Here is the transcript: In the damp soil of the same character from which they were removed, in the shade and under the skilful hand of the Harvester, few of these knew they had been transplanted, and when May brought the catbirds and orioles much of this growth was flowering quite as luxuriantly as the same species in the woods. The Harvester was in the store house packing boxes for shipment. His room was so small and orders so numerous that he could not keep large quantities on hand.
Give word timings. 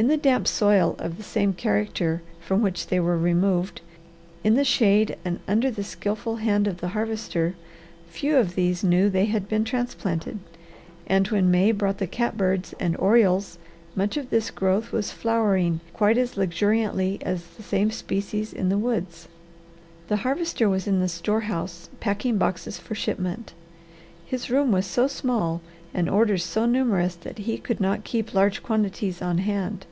In 0.00 0.08
the 0.08 0.16
damp 0.16 0.48
soil 0.48 0.96
of 0.98 1.18
the 1.18 1.22
same 1.22 1.52
character 1.52 2.20
from 2.40 2.62
which 2.62 2.88
they 2.88 2.98
were 2.98 3.16
removed, 3.16 3.80
in 4.42 4.54
the 4.56 4.64
shade 4.64 5.16
and 5.24 5.38
under 5.46 5.70
the 5.70 5.84
skilful 5.84 6.34
hand 6.38 6.66
of 6.66 6.78
the 6.80 6.88
Harvester, 6.98 7.54
few 8.08 8.36
of 8.36 8.56
these 8.56 8.82
knew 8.82 9.08
they 9.08 9.26
had 9.26 9.48
been 9.48 9.62
transplanted, 9.62 10.40
and 11.06 11.28
when 11.28 11.48
May 11.48 11.70
brought 11.70 11.98
the 11.98 12.08
catbirds 12.08 12.72
and 12.80 12.96
orioles 12.96 13.56
much 13.94 14.16
of 14.16 14.30
this 14.30 14.50
growth 14.50 14.90
was 14.90 15.12
flowering 15.12 15.78
quite 15.92 16.18
as 16.18 16.36
luxuriantly 16.36 17.18
as 17.22 17.46
the 17.46 17.62
same 17.62 17.92
species 17.92 18.52
in 18.52 18.70
the 18.70 18.78
woods. 18.78 19.28
The 20.08 20.16
Harvester 20.26 20.68
was 20.68 20.88
in 20.88 20.98
the 20.98 21.06
store 21.08 21.42
house 21.42 21.88
packing 22.00 22.36
boxes 22.36 22.78
for 22.80 22.96
shipment. 22.96 23.54
His 24.26 24.50
room 24.50 24.72
was 24.72 24.86
so 24.86 25.06
small 25.06 25.60
and 25.96 26.10
orders 26.10 26.42
so 26.42 26.66
numerous 26.66 27.14
that 27.14 27.38
he 27.38 27.56
could 27.56 27.78
not 27.80 28.02
keep 28.02 28.34
large 28.34 28.64
quantities 28.64 29.22
on 29.22 29.38
hand. 29.38 29.86